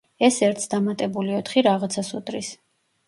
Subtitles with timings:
[0.27, 2.51] ეს ერთს დამატებული ოთხი რაღაცას უდრის.